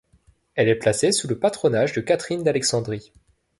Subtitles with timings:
[0.55, 3.13] Elle est placée sous le patronage de Catherine d'Alexandrie.